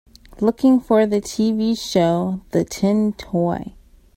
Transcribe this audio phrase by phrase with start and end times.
[0.39, 3.75] Looking for the TV show the Tin Toy